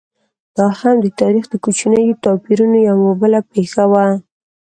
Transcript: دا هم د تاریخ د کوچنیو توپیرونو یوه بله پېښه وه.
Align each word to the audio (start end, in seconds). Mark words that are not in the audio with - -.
دا 0.57 0.67
هم 0.79 0.95
د 1.01 1.07
تاریخ 1.21 1.45
د 1.49 1.55
کوچنیو 1.63 2.19
توپیرونو 2.23 2.77
یوه 2.89 3.11
بله 3.21 3.39
پېښه 3.53 3.83
وه. 3.91 4.05